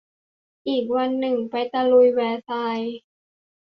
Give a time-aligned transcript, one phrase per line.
[0.67, 2.95] อีกวันนึงไปตะลุยแวร์ซายน์